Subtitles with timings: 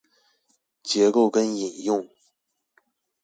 [0.81, 2.09] 結構跟引用